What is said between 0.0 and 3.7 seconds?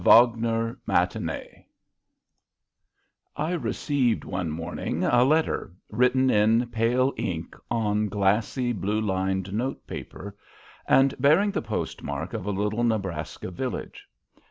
A Wagner Matinee I